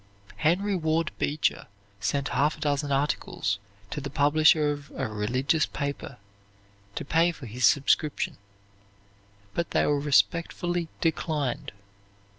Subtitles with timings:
[0.37, 1.67] Henry Ward Beecher
[1.99, 3.59] sent half a dozen articles
[3.91, 6.17] to the publisher of a religious paper
[6.95, 8.37] to pay for his subscription,
[9.53, 11.71] but they were respectfully declined.